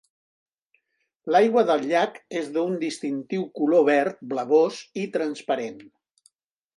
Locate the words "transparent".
5.19-5.79